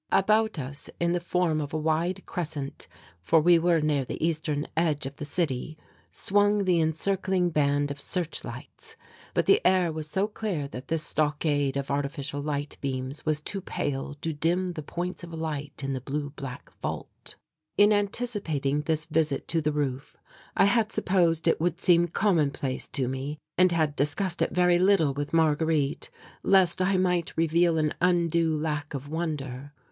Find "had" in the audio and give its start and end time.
20.65-20.91, 23.71-23.95